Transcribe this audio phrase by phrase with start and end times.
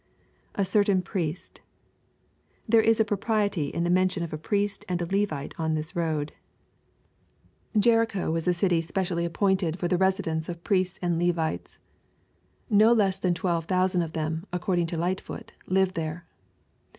[0.55, 1.61] [A certain Priest.]
[2.67, 5.91] There is a propriety in the mention of a Pnest and a Levlte on this
[5.95, 6.31] roacL
[7.77, 9.29] Jericho was a dty specially) tUKE^ CHAP» X^ 881
[9.67, 11.77] appointed for the residence of Priests and Levikes.
[12.67, 16.25] No less than 12,000 of them, according to Lightfoot, lived there.